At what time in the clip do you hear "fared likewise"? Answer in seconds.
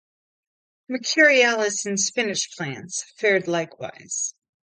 3.17-4.33